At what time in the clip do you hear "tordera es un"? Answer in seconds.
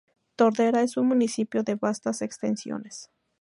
0.35-1.05